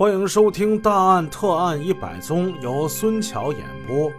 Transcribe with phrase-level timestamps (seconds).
[0.00, 4.10] 欢迎收听《大案特案一百宗》，由孙桥演播。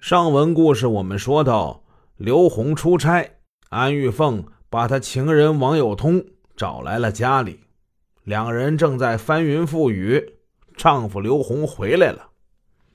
[0.00, 1.82] 上文故事我们说到，
[2.18, 3.28] 刘红出差，
[3.70, 6.24] 安玉凤把他情人王友通
[6.56, 7.58] 找来了家里，
[8.22, 10.34] 两人正在翻云覆雨。
[10.76, 12.28] 丈夫刘红回来了。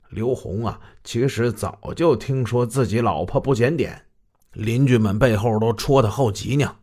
[0.08, 4.06] 刘红啊，其实早就听说自己老婆不检点，
[4.54, 6.74] 邻居们背后都戳他后脊梁。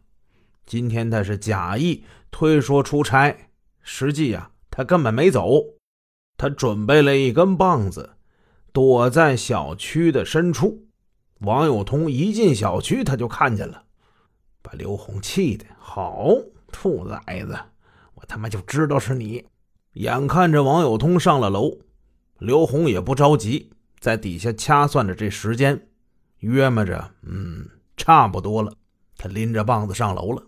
[0.68, 3.36] 今天他是假意推说出差，
[3.82, 4.52] 实际呀。
[4.78, 5.64] 他根本没走，
[6.36, 8.18] 他准备了一根棒子，
[8.74, 10.86] 躲在小区的深处。
[11.40, 13.86] 王友通一进小区，他就看见了，
[14.62, 16.28] 把刘红气的好
[16.74, 17.58] 兔崽子，
[18.16, 19.46] 我他妈就知道是你！
[19.94, 21.78] 眼看着王友通上了楼，
[22.40, 25.88] 刘红也不着急，在底下掐算着这时间，
[26.40, 28.74] 约摸着，嗯，差不多了。
[29.16, 30.44] 他拎着棒子上楼了，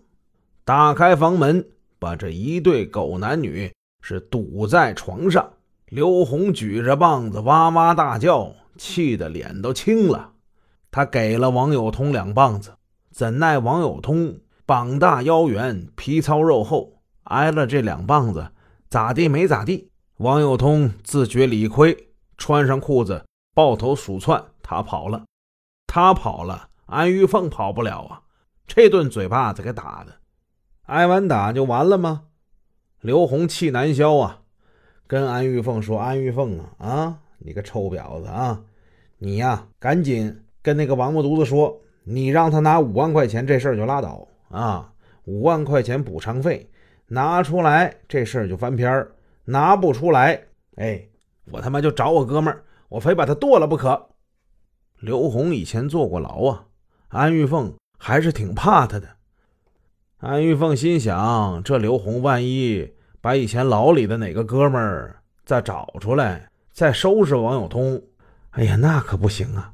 [0.66, 1.66] 打开房门，
[1.98, 3.72] 把这一对狗男女。
[4.08, 5.50] 是堵在床上，
[5.88, 10.32] 刘红举着棒子哇哇大叫，气得脸都青了。
[10.90, 12.72] 他给了王友通两棒子，
[13.10, 18.50] 怎奈王友通膀大腰圆，皮糙肉厚，挨了这两棒子，
[18.88, 19.90] 咋地没咋地。
[20.16, 25.24] 王友通自觉理亏，穿上裤子，抱头鼠窜，他跑了。
[25.86, 28.22] 他跑了，安玉凤跑不了啊！
[28.66, 30.14] 这顿嘴巴子给打的，
[30.86, 32.22] 挨完打就完了吗？
[33.08, 34.42] 刘红气难消啊，
[35.06, 38.62] 跟安玉凤说：“安玉凤啊，啊，你个臭婊子啊，
[39.16, 44.92] 你呀，赶紧跟那个王八犊子说，你让他拿五万块钱，这事儿就拉倒啊。
[45.24, 46.68] 五万块钱补偿费
[47.06, 49.08] 拿出来，这事儿就翻篇儿；
[49.46, 50.42] 拿不出来，
[50.76, 51.08] 哎，
[51.50, 54.10] 我他妈就找我哥们儿，我非把他剁了不可。”
[55.00, 56.66] 刘红以前坐过牢啊，
[57.08, 59.08] 安玉凤还是挺怕他的。
[60.18, 68.02] 安玉凤心想：这刘红万一把以前牢里的哪个哥们儿再找出来，再收拾王友通，
[68.50, 69.72] 哎呀，那可不行啊！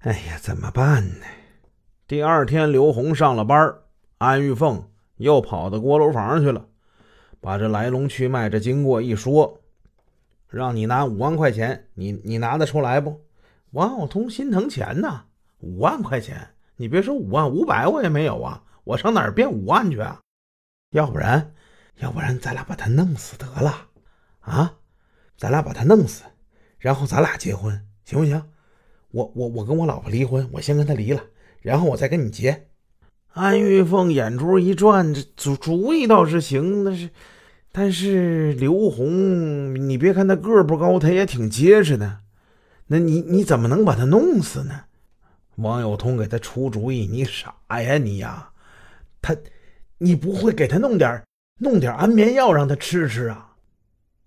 [0.00, 1.26] 哎呀，怎么办呢？
[2.06, 3.74] 第二天，刘红上了班，
[4.18, 6.64] 安玉凤又跑到锅炉房去了，
[7.40, 9.60] 把这来龙去脉、这经过一说，
[10.48, 13.20] 让你拿五万块钱，你你拿得出来不？
[13.72, 15.24] 王友通心疼钱呐，
[15.58, 18.62] 五万块钱，你别说五万，五百我也没有啊。
[18.84, 20.20] 我上哪儿变五万去啊？
[20.92, 21.52] 要不然，
[22.00, 23.88] 要不然咱俩把他弄死得了
[24.40, 24.74] 啊！
[25.36, 26.24] 咱俩把他弄死，
[26.78, 28.42] 然后咱俩结婚，行不行？
[29.10, 31.22] 我我我跟我老婆离婚，我先跟他离了，
[31.60, 32.66] 然后我再跟你结。
[33.32, 37.10] 安玉凤眼珠一转，这主主意倒是行，但是
[37.70, 42.20] 但是刘红，你别看他个不高，他也挺结实的，
[42.88, 44.84] 那你你怎么能把他弄死呢？
[45.56, 48.50] 王有通给他出主意，你傻呀你呀！
[49.20, 49.36] 他，
[49.98, 51.22] 你不会给他弄点
[51.58, 53.56] 弄点安眠药让他吃吃啊？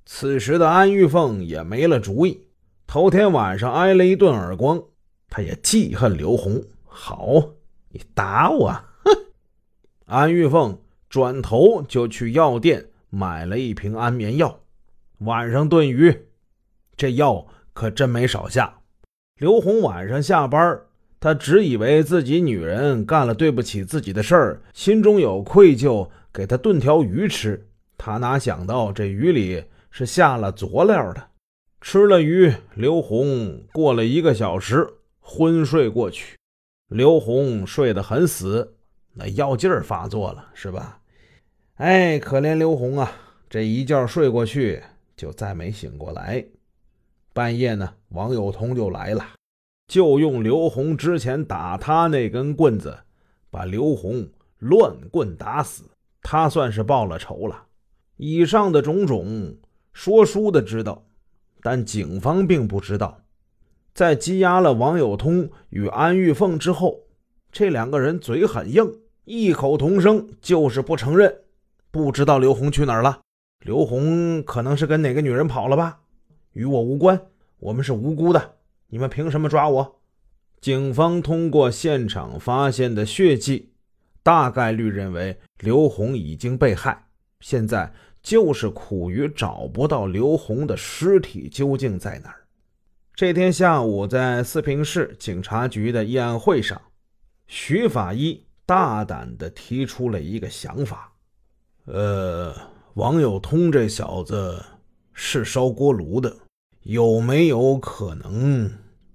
[0.05, 2.47] 此时的安玉凤也没了主意。
[2.85, 4.83] 头天晚上挨了一顿耳光，
[5.29, 6.61] 她也记恨刘红。
[6.85, 7.51] 好，
[7.89, 8.69] 你打我！
[9.03, 9.11] 哼！
[10.07, 14.59] 安玉凤转头就去药店买了一瓶安眠药，
[15.19, 16.27] 晚上炖鱼。
[16.97, 18.79] 这药可真没少下。
[19.37, 20.81] 刘红晚上下班。
[21.23, 27.67] 他只以为自己女人干了对不起自己的事儿，心中有愧疚，给他炖条鱼吃。
[27.97, 31.29] 他哪想到这鱼里是下了佐料的。
[31.81, 34.87] 吃了鱼，刘红过了一个小时
[35.19, 36.37] 昏睡过去。
[36.87, 38.75] 刘红睡得很死，
[39.13, 40.99] 那药劲儿发作了，是吧？
[41.75, 43.11] 哎，可怜刘红啊，
[43.49, 44.83] 这一觉睡过去
[45.15, 46.45] 就再没醒过来。
[47.33, 49.29] 半夜呢，王有通就来了。
[49.87, 52.97] 就用刘红之前打他那根棍子，
[53.49, 55.83] 把刘红乱棍打死，
[56.21, 57.65] 他算是报了仇了。
[58.17, 59.57] 以上的种种，
[59.93, 61.05] 说书的知道，
[61.61, 63.23] 但警方并不知道。
[63.93, 67.01] 在羁押了王友通与安玉凤之后，
[67.51, 71.41] 这两个人嘴很硬，异口同声就是不承认，
[71.91, 73.19] 不知道刘红去哪儿了。
[73.65, 75.99] 刘红可能是跟哪个女人跑了吧？
[76.53, 77.19] 与我无关，
[77.59, 78.55] 我们是无辜的。
[78.87, 79.99] 你们凭什么抓我？
[80.59, 83.70] 警方通过现场发现的血迹，
[84.23, 87.07] 大概率认为刘红已经被害。
[87.39, 87.91] 现在
[88.21, 92.45] 就是苦于找不到刘红的尸体究竟在哪儿。
[93.15, 96.81] 这天下午，在四平市警察局的议案会上，
[97.47, 101.11] 徐法医大胆地提出了一个想法：
[101.85, 102.55] 呃，
[102.93, 104.63] 王友通这小子
[105.13, 106.35] 是烧锅炉的。
[106.83, 108.71] 有没有可能，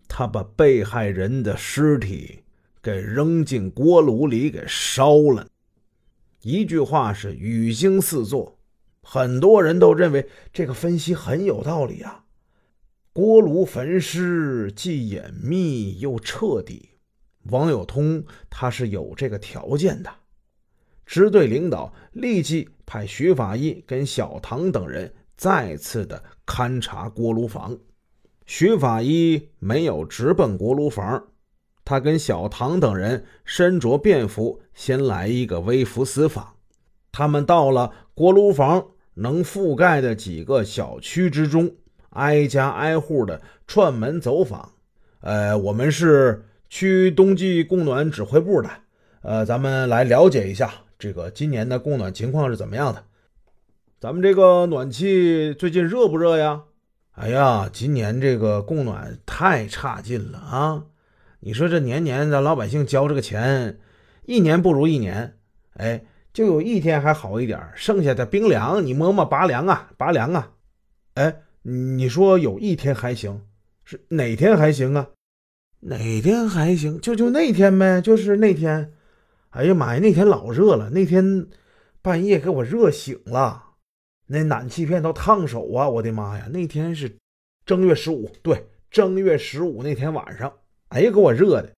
[0.07, 2.45] 他把被害人的尸体
[2.87, 5.49] 给扔进锅炉里给烧了？
[6.43, 8.61] 一句话是语惊四座。
[9.03, 12.27] 很多人都认为这个分析很有道理啊。
[13.13, 16.91] 锅炉焚尸既隐秘又彻底，
[17.51, 20.09] 王友通他是有这个条件的。
[21.05, 27.77] 支队领导立即派徐法医跟小唐等人再次的勘察锅炉房。
[28.47, 31.27] 徐法医没有直奔锅炉房，
[31.87, 36.55] 他跟小唐等人身着便服，先来一个微服私访。
[37.13, 41.77] 他们到了锅炉房能覆盖的几个小区之中，
[42.11, 44.73] 挨家挨户的串门走访。
[45.21, 48.69] 呃，我们是区冬季供暖指挥部的，
[49.23, 50.69] 呃，咱们来了解一下。
[50.99, 53.05] 这个今年的供暖情况是怎么样的？
[54.01, 56.63] 咱们这个暖气最近热不热呀？
[57.13, 60.83] 哎呀，今年这个供暖太差劲了啊！
[61.47, 63.79] 你说这年年咱老百姓交这个钱，
[64.25, 65.37] 一年不如一年。
[65.75, 70.51] 哎，就有一天还好一点，剩下的冰凉，你摸摸拔凉啊，拔凉啊！
[71.15, 73.43] 哎，你说有一天还行，
[73.85, 75.11] 是哪天还行啊？
[75.83, 77.01] 哪天还行？
[77.01, 78.93] 就就那天呗，就是那天。
[79.51, 80.01] 哎呀妈呀！
[80.01, 81.47] 那天老热了，那天
[82.03, 83.63] 半夜给我热醒了，
[84.27, 85.89] 那暖气片都烫手啊！
[85.89, 86.49] 我的妈呀！
[86.53, 87.17] 那天是
[87.65, 90.53] 正月十五，对，正月十五那天晚上，
[90.89, 91.73] 哎呀，给我热的。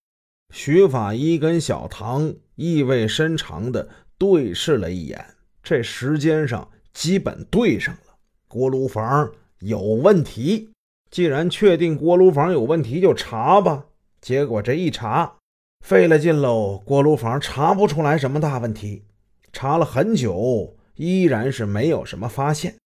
[0.53, 3.89] 徐法医跟小唐意味深长的
[4.19, 8.15] 对视了一眼，这时间上基本对上了。
[8.49, 10.71] 锅炉房有问题，
[11.11, 13.87] 既然确定锅炉房有问题，就查吧。
[14.21, 15.37] 结果这一查。
[15.85, 19.05] 费了劲喽，锅炉房查不出来什么大问题，
[19.53, 22.77] 查了很久，依然是没有什么发现。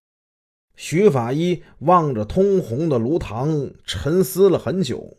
[0.77, 5.17] 徐法医望着通红的炉膛，沉思了很久。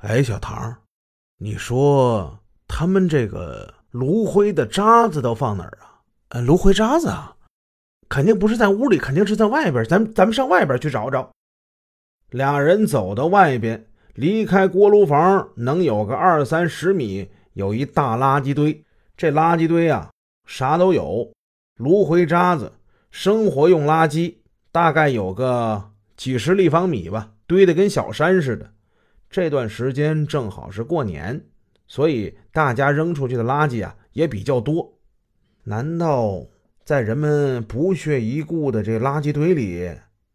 [0.00, 0.74] 哎，小唐，
[1.36, 6.00] 你说他们这个炉灰的渣子都放哪儿啊？
[6.30, 7.36] 呃，炉灰渣子啊，
[8.08, 9.84] 肯定不是在屋里，肯定是在外边。
[9.84, 11.30] 咱咱们上外边去找找。
[12.30, 13.86] 俩人走到外边。
[14.14, 18.84] 离开锅炉房能有个二三十米，有一大垃圾堆。
[19.16, 20.10] 这垃圾堆啊，
[20.46, 21.30] 啥都有，
[21.76, 22.72] 炉灰渣子、
[23.10, 24.34] 生活用垃圾，
[24.72, 28.70] 大概有个几十立方米吧，堆得跟小山似的。
[29.30, 31.40] 这段时间正好是过年，
[31.86, 34.92] 所以大家扔出去的垃圾啊也比较多。
[35.62, 36.44] 难道
[36.84, 39.88] 在人们不屑一顾的这垃圾堆里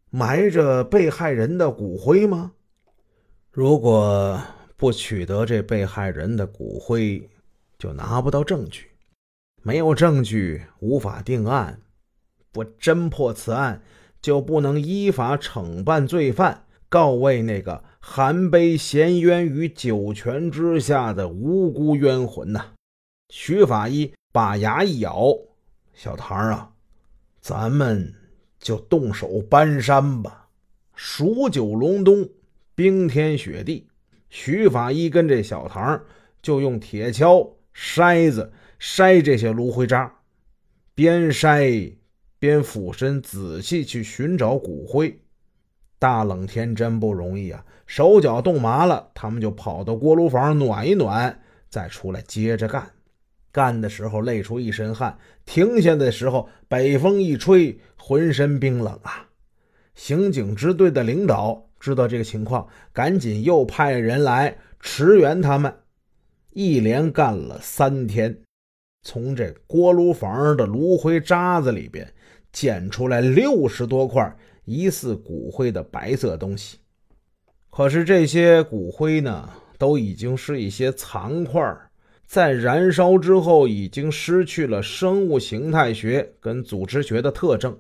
[0.10, 2.54] 埋着被害人的骨灰吗？
[3.52, 4.42] 如果
[4.78, 7.30] 不取得这被害人的骨灰，
[7.78, 8.88] 就拿不到证据，
[9.62, 11.82] 没有证据无法定案，
[12.54, 13.82] 不侦破此案，
[14.22, 22.74] 就不能依法惩办罪犯，告慰那个含悲衔冤于九泉之下的无辜冤魂呐！
[23.30, 25.36] 徐法医把牙一咬
[25.94, 26.72] ：“小唐啊，
[27.42, 28.14] 咱们
[28.60, 30.50] 就动手搬山吧，
[30.96, 32.30] 数九隆冬。”
[32.76, 33.88] 冰天雪地，
[34.30, 36.04] 徐法医跟这小唐
[36.42, 40.14] 就用铁锹、筛子筛这些炉灰渣，
[40.94, 41.94] 边筛
[42.38, 45.18] 边俯身仔细去寻找骨灰。
[46.00, 51.40] 大冷天真不容易啊，手脚冻麻了，他们就跑到锅炉房暖一暖，
[51.70, 52.88] 再出来接着干。
[53.52, 59.28] 干的时候累出一身汗，停下的时候北风一吹，浑身冰冷啊。
[59.94, 61.62] 刑警支队的领导。
[61.78, 65.72] 知道这个情况，赶紧又派人来驰援他们。
[66.52, 68.36] 一连干了三天，
[69.04, 72.12] 从这锅炉房的炉灰渣子里边
[72.52, 74.36] 捡出来六十多块
[74.66, 76.78] 疑似骨灰的白色东西。
[77.70, 81.62] 可是这些骨灰呢，都已经是一些残块，
[82.26, 87.78] 在燃烧之后已经失去了生物形态学跟组织学的特征，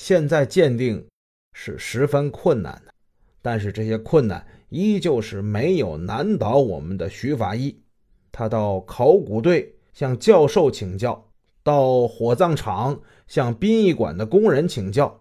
[0.00, 1.04] 现在鉴定
[1.52, 2.92] 是十分困难的。
[3.42, 7.74] 但是这些困难依旧是没有难倒我们的徐法医。
[8.30, 11.26] 他到考古队向教授请教，
[11.62, 15.19] 到火葬场向殡仪馆的工人请教，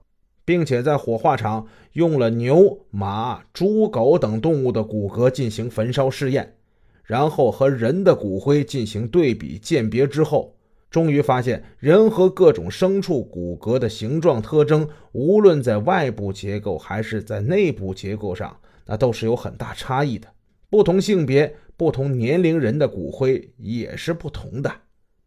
[0.50, 6.56] 并且在火化场用了牛、马、猪、狗等动物的骨骼进行焚烧试验，
[7.04, 10.56] 然后和人的骨灰进行对比鉴别之后。
[10.90, 20.28] 终于发现，人和各种牲畜骨骼的形状特征，无论在外部结构还是在内部结构上，那都是有很大差异的。
[20.68, 24.72] 不同性别、不同年龄人的骨灰也是不同的。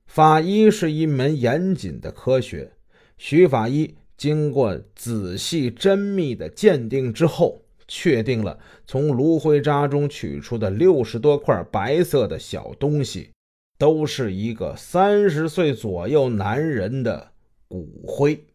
[0.09, 2.73] 法医是一门严谨的科学，
[3.17, 13.31] 徐法医经过仔细缜密的鉴定之后，确定了从炉灰渣中取出的六十多块白色的小东西。
[13.79, 17.33] 都是一个三十岁左右男人的
[17.67, 18.47] 骨灰。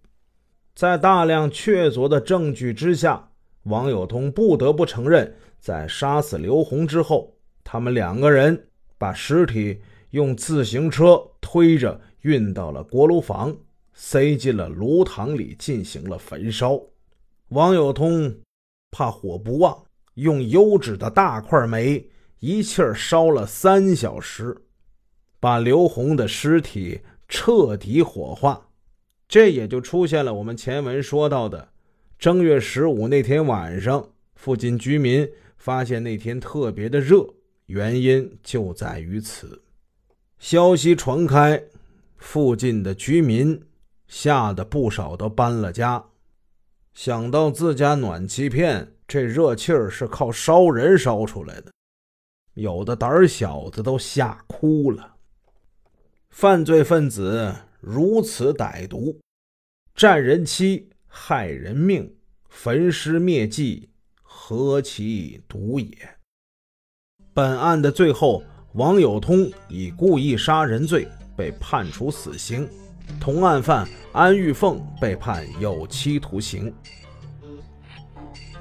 [0.74, 3.30] 在大量确凿的证据之下，
[3.64, 9.82] 王友通不得不承认，在杀死刘红之后，他们两个人把尸体
[10.12, 13.54] 用自行车推着运到了锅炉房，
[14.00, 16.80] 塞进了炉膛里进行了焚烧。
[17.50, 18.34] 王友通
[18.92, 22.08] 怕火不旺，用油脂的大块煤
[22.39, 24.56] 一气儿烧了三小时，
[25.39, 28.70] 把刘洪的尸体彻底火化。
[29.27, 31.68] 这也就出现了我们前文说到的
[32.20, 35.27] 正月十五那天晚上，附近居民
[35.58, 37.27] 发现那天特别的热，
[37.66, 39.63] 原因就在于此。
[40.38, 41.62] 消息传开，
[42.18, 43.60] 附近的居民
[44.08, 46.04] 吓得不少都搬了家。
[46.94, 51.72] 想到自家暖气片这热气儿是靠烧人烧出来的，
[52.56, 55.16] 有的胆小的都吓哭了。
[56.30, 57.56] 犯罪分子。
[57.80, 59.18] 如此歹毒，
[59.94, 62.12] 占人妻，害人命，
[62.50, 63.88] 焚尸灭迹，
[64.24, 65.96] 何其毒也！
[67.36, 72.68] 本案的最后，王友通以故意杀人罪被判处死刑，
[73.20, 76.74] 同案犯安玉凤被判有期徒刑。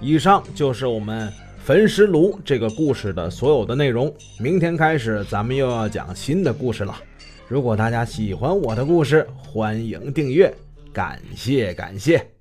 [0.00, 1.33] 以上就是我们
[1.65, 4.12] 焚尸炉这个故事的所有的内容。
[4.38, 6.95] 明天开始，咱们又要讲新的故事了。
[7.49, 10.53] 如果大家喜欢我的故事，欢迎订阅，
[10.93, 12.36] 感谢感谢。